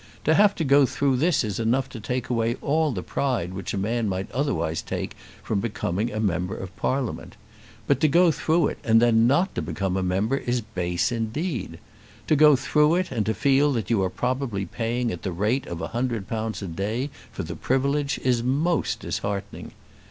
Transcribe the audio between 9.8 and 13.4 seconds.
a member is base indeed! To go through it and to